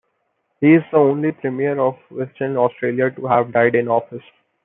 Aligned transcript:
He 0.59 0.73
is 0.73 0.81
the 0.89 0.97
only 0.97 1.31
Premier 1.31 1.79
of 1.79 1.95
Western 2.09 2.57
Australia 2.57 3.11
to 3.11 3.27
have 3.27 3.51
died 3.51 3.75
in 3.75 3.87
office. 3.87 4.23